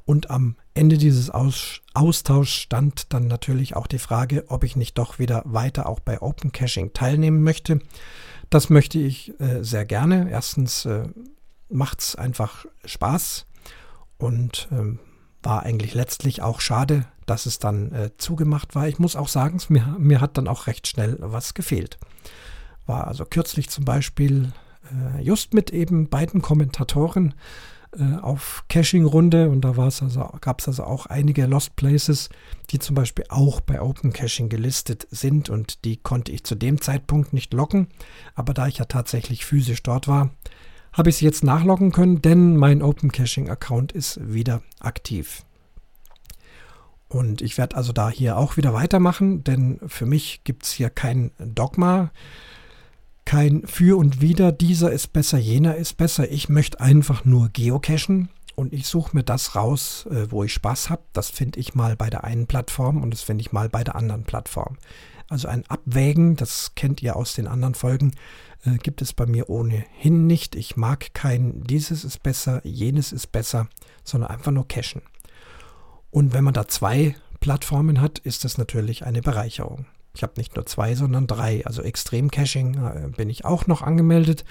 Und 0.05 0.29
am 0.29 0.55
Ende 0.73 0.97
dieses 0.97 1.29
Aus 1.29 1.81
Austauschs 1.93 2.51
stand 2.51 3.13
dann 3.13 3.27
natürlich 3.27 3.75
auch 3.75 3.87
die 3.87 3.99
Frage, 3.99 4.45
ob 4.47 4.63
ich 4.63 4.75
nicht 4.75 4.97
doch 4.97 5.19
wieder 5.19 5.43
weiter 5.45 5.87
auch 5.87 5.99
bei 5.99 6.21
Open 6.21 6.51
Caching 6.51 6.93
teilnehmen 6.93 7.43
möchte. 7.43 7.79
Das 8.49 8.69
möchte 8.69 8.97
ich 8.99 9.39
äh, 9.39 9.63
sehr 9.63 9.85
gerne. 9.85 10.29
Erstens 10.31 10.87
macht 11.69 12.01
es 12.01 12.15
einfach 12.15 12.65
Spaß 12.83 13.45
und 14.17 14.67
ähm, 14.71 14.99
war 15.43 15.63
eigentlich 15.63 15.93
letztlich 15.93 16.41
auch 16.41 16.61
schade, 16.61 17.05
dass 17.25 17.45
es 17.45 17.59
dann 17.59 17.91
äh, 17.91 18.09
zugemacht 18.17 18.75
war. 18.75 18.87
Ich 18.87 18.99
muss 18.99 19.15
auch 19.15 19.27
sagen, 19.27 19.59
mir, 19.69 19.95
mir 19.97 20.21
hat 20.21 20.37
dann 20.37 20.47
auch 20.47 20.67
recht 20.67 20.87
schnell 20.87 21.17
was 21.19 21.53
gefehlt. 21.53 21.97
War 22.85 23.07
also 23.07 23.25
kürzlich 23.25 23.69
zum 23.69 23.85
Beispiel 23.85 24.51
äh, 24.91 25.21
just 25.21 25.53
mit 25.53 25.71
eben 25.71 26.09
beiden 26.09 26.41
Kommentatoren 26.41 27.35
äh, 27.97 28.17
auf 28.21 28.65
Caching-Runde 28.69 29.49
und 29.49 29.61
da 29.61 29.71
also, 29.71 30.29
gab 30.41 30.61
es 30.61 30.67
also 30.67 30.83
auch 30.83 31.05
einige 31.05 31.45
Lost 31.45 31.75
Places, 31.75 32.29
die 32.69 32.79
zum 32.79 32.95
Beispiel 32.95 33.25
auch 33.29 33.61
bei 33.61 33.81
Open 33.81 34.13
Caching 34.13 34.49
gelistet 34.49 35.07
sind 35.09 35.49
und 35.49 35.85
die 35.85 35.97
konnte 35.97 36.31
ich 36.31 36.43
zu 36.43 36.55
dem 36.55 36.81
Zeitpunkt 36.81 37.33
nicht 37.33 37.53
locken. 37.53 37.87
Aber 38.35 38.53
da 38.53 38.67
ich 38.67 38.77
ja 38.77 38.85
tatsächlich 38.85 39.45
physisch 39.45 39.81
dort 39.83 40.07
war, 40.07 40.31
habe 40.93 41.09
ich 41.09 41.17
sie 41.17 41.25
jetzt 41.25 41.43
nachloggen 41.43 41.91
können, 41.91 42.21
denn 42.21 42.57
mein 42.57 42.81
Open 42.81 43.11
Caching 43.11 43.49
Account 43.49 43.91
ist 43.91 44.19
wieder 44.21 44.61
aktiv. 44.79 45.43
Und 47.07 47.41
ich 47.41 47.57
werde 47.57 47.75
also 47.75 47.91
da 47.91 48.09
hier 48.09 48.37
auch 48.37 48.57
wieder 48.57 48.73
weitermachen, 48.73 49.43
denn 49.43 49.79
für 49.87 50.05
mich 50.05 50.43
gibt 50.43 50.63
es 50.63 50.71
hier 50.71 50.89
kein 50.89 51.31
Dogma 51.39 52.11
kein 53.29 53.61
Für 53.67 53.95
und 53.95 54.21
Wider, 54.21 54.51
dieser 54.51 54.91
ist 54.91 55.13
besser, 55.13 55.37
jener 55.37 55.75
ist 55.75 55.97
besser. 55.97 56.31
Ich 56.31 56.49
möchte 56.49 56.79
einfach 56.79 57.25
nur 57.25 57.49
geocachen 57.49 58.29
und 58.55 58.73
ich 58.73 58.87
suche 58.87 59.15
mir 59.15 59.23
das 59.23 59.55
raus, 59.55 60.07
äh, 60.09 60.31
wo 60.31 60.43
ich 60.43 60.51
Spaß 60.53 60.89
habe. 60.89 61.03
Das 61.13 61.29
finde 61.29 61.59
ich 61.59 61.75
mal 61.75 61.95
bei 61.95 62.09
der 62.09 62.23
einen 62.23 62.47
Plattform 62.47 63.03
und 63.03 63.11
das 63.11 63.21
finde 63.21 63.43
ich 63.43 63.51
mal 63.51 63.69
bei 63.69 63.83
der 63.83 63.95
anderen 63.95 64.23
Plattform. 64.23 64.77
Also 65.29 65.47
ein 65.47 65.63
Abwägen, 65.67 66.35
das 66.35 66.73
kennt 66.75 67.03
ihr 67.03 67.15
aus 67.15 67.35
den 67.35 67.47
anderen 67.47 67.75
Folgen, 67.75 68.13
äh, 68.65 68.77
gibt 68.77 69.01
es 69.01 69.13
bei 69.13 69.27
mir 69.27 69.49
ohnehin 69.49 70.25
nicht. 70.25 70.55
Ich 70.55 70.75
mag 70.75 71.13
kein 71.13 71.63
dieses 71.63 72.03
ist 72.03 72.23
besser, 72.23 72.61
jenes 72.65 73.11
ist 73.11 73.31
besser, 73.31 73.67
sondern 74.03 74.31
einfach 74.31 74.51
nur 74.51 74.67
cachen. 74.67 75.03
Und 76.11 76.33
wenn 76.33 76.43
man 76.43 76.55
da 76.55 76.67
zwei 76.67 77.15
Plattformen 77.39 78.01
hat, 78.01 78.17
ist 78.19 78.43
das 78.43 78.57
natürlich 78.57 79.05
eine 79.05 79.21
Bereicherung. 79.21 79.85
Ich 80.15 80.23
habe 80.23 80.33
nicht 80.37 80.55
nur 80.55 80.65
zwei, 80.65 80.95
sondern 80.95 81.27
drei. 81.27 81.65
Also 81.65 81.83
Extrem 81.83 82.31
Caching 82.31 82.75
äh, 82.75 83.09
bin 83.15 83.29
ich 83.29 83.45
auch 83.45 83.67
noch 83.67 83.81
angemeldet. 83.81 84.43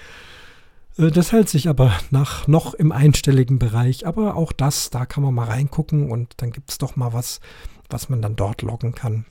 Äh, 0.97 1.11
das 1.11 1.31
hält 1.31 1.49
sich 1.49 1.67
aber 1.67 1.93
nach 2.09 2.47
noch 2.47 2.73
im 2.73 2.91
einstelligen 2.91 3.59
Bereich. 3.59 4.07
Aber 4.07 4.35
auch 4.35 4.53
das, 4.53 4.89
da 4.89 5.05
kann 5.05 5.23
man 5.23 5.33
mal 5.33 5.47
reingucken 5.47 6.09
und 6.09 6.33
dann 6.37 6.51
gibt 6.51 6.71
es 6.71 6.77
doch 6.77 6.95
mal 6.95 7.13
was, 7.13 7.41
was 7.89 8.09
man 8.09 8.21
dann 8.21 8.35
dort 8.35 8.61
loggen 8.61 8.95
kann. 8.95 9.25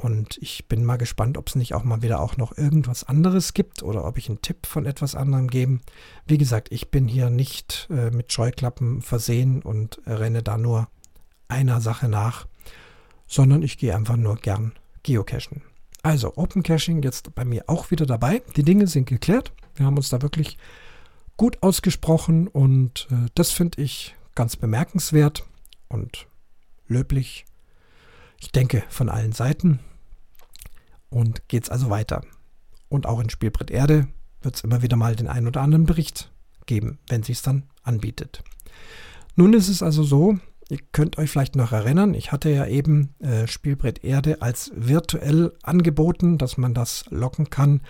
Und 0.00 0.38
ich 0.40 0.68
bin 0.68 0.84
mal 0.84 0.96
gespannt, 0.96 1.36
ob 1.36 1.48
es 1.48 1.56
nicht 1.56 1.74
auch 1.74 1.82
mal 1.82 2.02
wieder 2.02 2.20
auch 2.20 2.36
noch 2.36 2.56
irgendwas 2.56 3.02
anderes 3.02 3.52
gibt 3.52 3.82
oder 3.82 4.04
ob 4.04 4.16
ich 4.16 4.28
einen 4.28 4.40
Tipp 4.40 4.66
von 4.66 4.86
etwas 4.86 5.16
anderem 5.16 5.48
gebe. 5.48 5.80
Wie 6.24 6.38
gesagt, 6.38 6.68
ich 6.70 6.92
bin 6.92 7.08
hier 7.08 7.30
nicht 7.30 7.88
äh, 7.90 8.10
mit 8.10 8.32
Scheuklappen 8.32 9.02
versehen 9.02 9.60
und 9.60 10.00
renne 10.06 10.44
da 10.44 10.56
nur 10.56 10.88
einer 11.48 11.80
Sache 11.80 12.08
nach, 12.08 12.46
sondern 13.26 13.62
ich 13.62 13.76
gehe 13.76 13.94
einfach 13.94 14.16
nur 14.16 14.36
gern 14.36 14.72
Geocachen. 15.02 15.62
Also 16.02 16.36
Open 16.36 16.62
Caching 16.62 17.02
jetzt 17.02 17.34
bei 17.34 17.44
mir 17.44 17.64
auch 17.66 17.90
wieder 17.90 18.06
dabei. 18.06 18.42
Die 18.56 18.62
Dinge 18.62 18.86
sind 18.86 19.06
geklärt. 19.06 19.52
Wir 19.74 19.84
haben 19.84 19.96
uns 19.96 20.10
da 20.10 20.22
wirklich 20.22 20.58
gut 21.36 21.60
ausgesprochen 21.62 22.46
und 22.46 23.08
äh, 23.10 23.26
das 23.34 23.50
finde 23.50 23.82
ich 23.82 24.14
ganz 24.36 24.54
bemerkenswert 24.54 25.44
und 25.88 26.28
löblich. 26.86 27.46
Ich 28.38 28.52
denke 28.52 28.82
von 28.88 29.08
allen 29.08 29.32
Seiten. 29.32 29.80
Und 31.10 31.48
geht 31.48 31.64
es 31.64 31.70
also 31.70 31.90
weiter. 31.90 32.22
Und 32.88 33.06
auch 33.06 33.20
in 33.20 33.30
Spielbrett 33.30 33.70
Erde 33.70 34.08
wird 34.42 34.56
es 34.56 34.64
immer 34.64 34.82
wieder 34.82 34.96
mal 34.96 35.16
den 35.16 35.28
einen 35.28 35.46
oder 35.46 35.62
anderen 35.62 35.86
Bericht 35.86 36.30
geben, 36.66 36.98
wenn 37.08 37.22
es 37.22 37.42
dann 37.42 37.64
anbietet. 37.82 38.42
Nun 39.34 39.54
ist 39.54 39.68
es 39.68 39.82
also 39.82 40.02
so, 40.02 40.38
Ihr 40.70 40.80
könnt 40.92 41.16
euch 41.16 41.30
vielleicht 41.30 41.56
noch 41.56 41.72
erinnern, 41.72 42.12
ich 42.12 42.30
hatte 42.30 42.50
ja 42.50 42.66
eben 42.66 43.14
äh, 43.20 43.46
Spielbrett 43.46 44.04
Erde 44.04 44.42
als 44.42 44.70
virtuell 44.74 45.54
angeboten, 45.62 46.36
dass 46.36 46.58
man 46.58 46.74
das 46.74 47.06
locken 47.08 47.48
kann, 47.48 47.80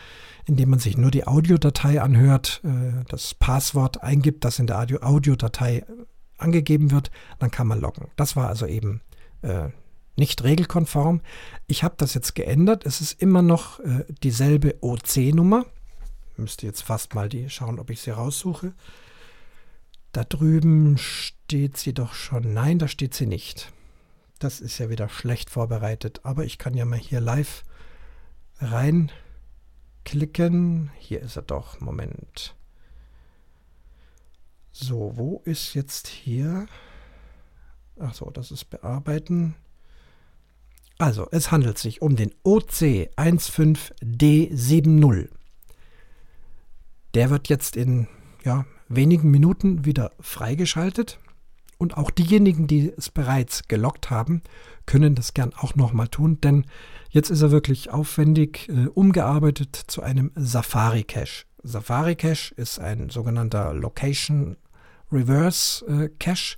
indem 0.46 0.70
man 0.70 0.78
sich 0.78 0.96
nur 0.96 1.10
die 1.10 1.26
Audiodatei 1.26 2.00
anhört, 2.00 2.60
äh, 2.64 3.04
das 3.08 3.34
Passwort 3.34 4.04
eingibt, 4.04 4.44
das 4.44 4.60
in 4.60 4.68
der 4.68 4.78
Audio 4.78 5.00
Audiodatei 5.00 5.84
angegeben 6.36 6.92
wird, 6.92 7.10
dann 7.40 7.50
kann 7.50 7.66
man 7.66 7.80
locken. 7.80 8.12
Das 8.14 8.36
war 8.36 8.46
also 8.46 8.64
eben 8.64 9.00
äh, 9.42 9.70
nicht 10.18 10.44
regelkonform. 10.44 11.20
Ich 11.66 11.84
habe 11.84 11.94
das 11.98 12.14
jetzt 12.14 12.34
geändert. 12.34 12.86
Es 12.86 13.00
ist 13.00 13.20
immer 13.20 13.42
noch 13.42 13.80
äh, 13.80 14.04
dieselbe 14.22 14.76
OC-Nummer. 14.80 15.66
Müsste 16.36 16.66
jetzt 16.66 16.82
fast 16.82 17.14
mal 17.14 17.28
die 17.28 17.50
schauen, 17.50 17.78
ob 17.78 17.90
ich 17.90 18.00
sie 18.00 18.10
raussuche. 18.10 18.72
Da 20.12 20.24
drüben 20.24 20.96
steht 20.98 21.76
sie 21.76 21.94
doch 21.94 22.14
schon. 22.14 22.54
Nein, 22.54 22.78
da 22.78 22.88
steht 22.88 23.14
sie 23.14 23.26
nicht. 23.26 23.72
Das 24.38 24.60
ist 24.60 24.78
ja 24.78 24.88
wieder 24.88 25.08
schlecht 25.08 25.50
vorbereitet. 25.50 26.20
Aber 26.22 26.44
ich 26.44 26.58
kann 26.58 26.74
ja 26.74 26.84
mal 26.84 26.98
hier 26.98 27.20
live 27.20 27.64
reinklicken. 28.60 30.90
Hier 30.98 31.20
ist 31.20 31.36
er 31.36 31.42
doch. 31.42 31.80
Moment. 31.80 32.54
So, 34.72 35.12
wo 35.16 35.42
ist 35.44 35.74
jetzt 35.74 36.06
hier? 36.06 36.66
Achso, 37.98 38.30
das 38.30 38.52
ist 38.52 38.66
Bearbeiten. 38.66 39.56
Also, 40.98 41.28
es 41.30 41.50
handelt 41.52 41.78
sich 41.78 42.02
um 42.02 42.16
den 42.16 42.34
OC15D70. 42.44 45.28
Der 47.14 47.30
wird 47.30 47.48
jetzt 47.48 47.76
in 47.76 48.08
ja, 48.44 48.66
wenigen 48.88 49.30
Minuten 49.30 49.84
wieder 49.84 50.10
freigeschaltet. 50.20 51.20
Und 51.78 51.96
auch 51.96 52.10
diejenigen, 52.10 52.66
die 52.66 52.92
es 52.96 53.10
bereits 53.10 53.68
gelockt 53.68 54.10
haben, 54.10 54.42
können 54.86 55.14
das 55.14 55.32
gern 55.32 55.54
auch 55.54 55.76
nochmal 55.76 56.08
tun, 56.08 56.40
denn 56.40 56.66
jetzt 57.10 57.30
ist 57.30 57.42
er 57.42 57.52
wirklich 57.52 57.90
aufwendig 57.90 58.68
äh, 58.68 58.88
umgearbeitet 58.88 59.80
zu 59.86 60.02
einem 60.02 60.32
Safari 60.34 61.04
Cache. 61.04 61.44
Safari 61.62 62.16
Cache 62.16 62.52
ist 62.56 62.80
ein 62.80 63.10
sogenannter 63.10 63.72
Location 63.74 64.56
Reverse 65.12 65.86
äh, 65.86 66.08
Cache. 66.18 66.56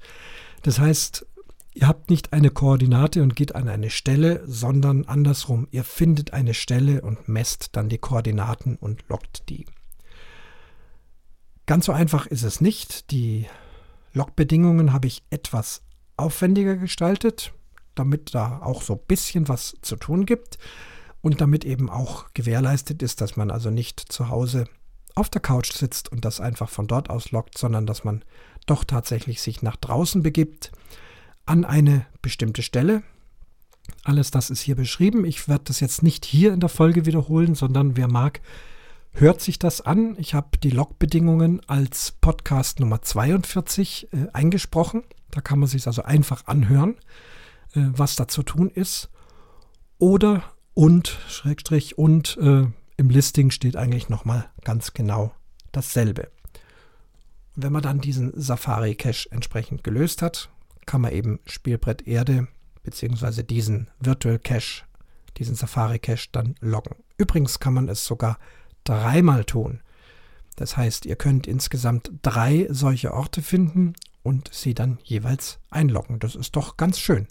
Das 0.63 0.79
heißt, 0.79 1.27
ihr 1.81 1.89
habt 1.89 2.11
nicht 2.11 2.35
eine 2.35 2.51
Koordinate 2.51 3.23
und 3.23 3.35
geht 3.35 3.55
an 3.55 3.69
eine 3.69 3.89
Stelle, 3.89 4.43
sondern 4.47 5.07
andersrum, 5.07 5.67
ihr 5.71 5.83
findet 5.83 6.35
eine 6.35 6.53
Stelle 6.53 7.01
und 7.01 7.27
messt 7.27 7.71
dann 7.73 7.89
die 7.89 7.97
Koordinaten 7.97 8.77
und 8.77 9.09
lockt 9.09 9.49
die. 9.49 9.65
Ganz 11.65 11.87
so 11.87 11.93
einfach 11.93 12.27
ist 12.27 12.43
es 12.43 12.61
nicht. 12.61 13.11
Die 13.11 13.47
Logbedingungen 14.13 14.93
habe 14.93 15.07
ich 15.07 15.23
etwas 15.31 15.83
aufwendiger 16.19 16.77
gestaltet, 16.77 17.55
damit 17.95 18.35
da 18.35 18.61
auch 18.61 18.83
so 18.83 18.95
ein 18.95 19.07
bisschen 19.09 19.49
was 19.49 19.75
zu 19.81 19.97
tun 19.97 20.27
gibt 20.27 20.59
und 21.23 21.41
damit 21.41 21.65
eben 21.65 21.89
auch 21.89 22.27
gewährleistet 22.35 23.03
ist, 23.03 23.23
dass 23.23 23.37
man 23.37 23.51
also 23.51 23.71
nicht 23.71 24.01
zu 24.01 24.29
Hause 24.29 24.67
auf 25.15 25.31
der 25.31 25.41
Couch 25.41 25.73
sitzt 25.73 26.13
und 26.13 26.27
das 26.27 26.41
einfach 26.41 26.69
von 26.69 26.87
dort 26.87 27.09
aus 27.09 27.31
lockt, 27.31 27.57
sondern 27.57 27.87
dass 27.87 28.05
man 28.05 28.23
doch 28.67 28.85
tatsächlich 28.85 29.41
sich 29.41 29.63
nach 29.63 29.77
draußen 29.77 30.23
begibt 30.23 30.73
an 31.47 31.65
eine 31.65 32.07
bestimmte 32.23 32.63
Stelle. 32.63 33.03
Alles 34.05 34.31
das 34.31 34.51
ist 34.51 34.61
hier 34.61 34.77
beschrieben. 34.77 35.25
Ich 35.25 35.49
werde 35.49 35.65
das 35.65 35.81
jetzt 35.81 36.03
nicht 36.03 36.25
hier 36.25 36.53
in 36.53 36.61
der 36.61 36.69
Folge 36.69 37.07
wiederholen, 37.07 37.55
sondern 37.55 37.97
wer 37.97 38.09
mag, 38.09 38.41
hört 39.13 39.41
sich 39.41 39.59
das 39.59 39.81
an. 39.81 40.17
Ich 40.19 40.35
habe 40.35 40.59
die 40.59 40.71
Logbedingungen 40.71 41.61
als 41.69 42.13
Podcast 42.21 42.81
Nummer 42.81 43.03
42 43.03 44.09
äh, 44.13 44.27
eingesprochen. 44.33 45.03
Da 45.31 45.41
kann 45.41 45.59
man 45.59 45.69
sich 45.69 45.87
also 45.87 46.03
einfach 46.03 46.47
anhören, 46.47 46.97
äh, 47.75 47.83
was 47.93 48.17
da 48.17 48.29
zu 48.29 48.43
tun 48.43 48.71
ist. 48.71 49.11
Oder 49.99 50.43
und, 50.75 51.19
Schrägstrich 51.29 51.99
und 51.99 52.37
äh, 52.39 52.67
im 52.97 53.11
Listing 53.11 53.51
steht 53.51 53.77
eigentlich 53.77 54.09
nochmal 54.09 54.49
ganz 54.65 54.95
genau 54.95 55.35
dasselbe. 55.73 56.31
Wenn 57.55 57.73
man 57.73 57.83
dann 57.83 58.01
diesen 58.01 58.33
Safari 58.41 58.95
Cache 58.95 59.29
entsprechend 59.31 59.85
gelöst 59.85 60.23
hat, 60.23 60.51
kann 60.91 61.03
man 61.03 61.13
eben 61.13 61.39
Spielbrett 61.47 62.09
Erde 62.09 62.49
bzw. 62.83 63.45
diesen 63.45 63.87
Virtual 64.01 64.41
Cache, 64.41 64.83
diesen 65.37 65.55
Safari 65.55 66.01
Cache 66.01 66.31
dann 66.33 66.57
loggen. 66.61 66.97
Übrigens 67.17 67.61
kann 67.61 67.75
man 67.75 67.89
es 67.89 68.05
sogar 68.05 68.41
dreimal 68.83 69.45
tun. 69.45 69.83
Das 70.57 70.77
heißt, 70.77 71.07
ihr 71.07 71.15
könnt 71.15 71.47
insgesamt 71.47 72.11
drei 72.23 72.67
solche 72.71 73.15
Orte 73.15 73.41
finden 73.41 73.93
und 74.25 74.53
sie 74.53 74.75
dann 74.75 74.99
jeweils 75.05 75.61
einloggen. 75.71 76.19
Das 76.19 76.35
ist 76.35 76.57
doch 76.57 76.77
ganz 76.77 76.99
schön. 76.99 77.29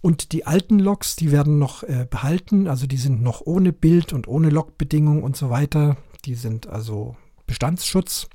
Und 0.00 0.32
die 0.32 0.46
alten 0.46 0.78
Logs, 0.78 1.16
die 1.16 1.30
werden 1.30 1.58
noch 1.58 1.82
äh, 1.82 2.06
behalten, 2.08 2.66
also 2.66 2.86
die 2.86 2.96
sind 2.96 3.20
noch 3.20 3.42
ohne 3.44 3.74
Bild 3.74 4.14
und 4.14 4.26
ohne 4.26 4.48
Logbedingungen 4.48 5.22
und 5.22 5.36
so 5.36 5.50
weiter. 5.50 5.98
Die 6.24 6.34
sind 6.34 6.66
also 6.66 7.14
Bestandsschutz. 7.46 8.30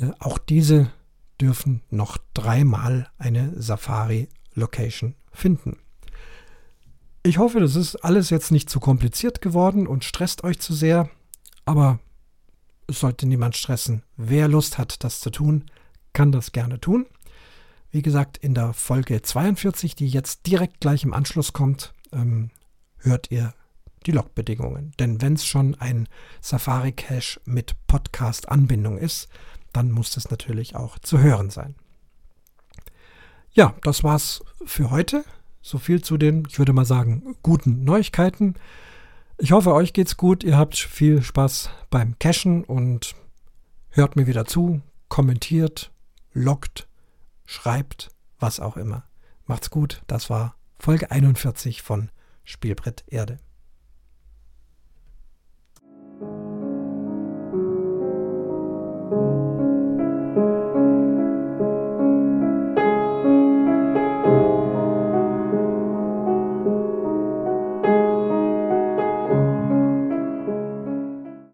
Äh, 0.00 0.12
auch 0.18 0.38
diese 0.38 0.90
dürfen 1.40 1.82
noch 1.90 2.18
dreimal 2.34 3.10
eine 3.18 3.60
Safari-Location 3.60 5.14
finden. 5.32 5.78
Ich 7.22 7.38
hoffe, 7.38 7.60
das 7.60 7.76
ist 7.76 7.96
alles 7.96 8.30
jetzt 8.30 8.50
nicht 8.50 8.70
zu 8.70 8.80
kompliziert 8.80 9.40
geworden 9.40 9.86
und 9.86 10.04
stresst 10.04 10.44
euch 10.44 10.60
zu 10.60 10.72
sehr, 10.72 11.10
aber 11.64 11.98
es 12.86 13.00
sollte 13.00 13.26
niemand 13.26 13.56
stressen. 13.56 14.02
Wer 14.16 14.48
Lust 14.48 14.78
hat, 14.78 15.04
das 15.04 15.20
zu 15.20 15.30
tun, 15.30 15.66
kann 16.12 16.32
das 16.32 16.52
gerne 16.52 16.80
tun. 16.80 17.06
Wie 17.90 18.02
gesagt, 18.02 18.38
in 18.38 18.54
der 18.54 18.72
Folge 18.72 19.22
42, 19.22 19.94
die 19.94 20.08
jetzt 20.08 20.46
direkt 20.46 20.80
gleich 20.80 21.04
im 21.04 21.12
Anschluss 21.14 21.52
kommt, 21.52 21.92
ähm, 22.12 22.50
hört 22.98 23.30
ihr 23.30 23.54
die 24.06 24.12
Logbedingungen. 24.12 24.92
Denn 24.98 25.20
wenn 25.20 25.34
es 25.34 25.46
schon 25.46 25.74
ein 25.74 26.08
Safari 26.40 26.92
Cache 26.92 27.40
mit 27.44 27.76
Podcast-Anbindung 27.86 28.98
ist, 28.98 29.28
dann 29.72 29.90
muss 29.90 30.10
das 30.10 30.30
natürlich 30.30 30.76
auch 30.76 30.98
zu 30.98 31.18
hören 31.18 31.50
sein. 31.50 31.74
Ja, 33.50 33.74
das 33.82 34.04
war's 34.04 34.42
für 34.64 34.90
heute. 34.90 35.24
So 35.60 35.78
viel 35.78 36.02
zu 36.02 36.16
den, 36.16 36.46
ich 36.48 36.58
würde 36.58 36.72
mal 36.72 36.84
sagen, 36.84 37.36
guten 37.42 37.84
Neuigkeiten. 37.84 38.54
Ich 39.38 39.52
hoffe, 39.52 39.74
euch 39.74 39.92
geht's 39.92 40.16
gut. 40.16 40.44
Ihr 40.44 40.56
habt 40.56 40.76
viel 40.76 41.22
Spaß 41.22 41.70
beim 41.90 42.18
Cashen 42.18 42.64
und 42.64 43.14
hört 43.90 44.16
mir 44.16 44.26
wieder 44.26 44.44
zu, 44.44 44.80
kommentiert, 45.08 45.92
loggt, 46.32 46.88
schreibt, 47.44 48.10
was 48.38 48.60
auch 48.60 48.76
immer. 48.76 49.04
Macht's 49.46 49.70
gut. 49.70 50.02
Das 50.06 50.30
war 50.30 50.54
Folge 50.78 51.10
41 51.10 51.82
von 51.82 52.10
Spielbrett 52.44 53.04
Erde. 53.08 53.38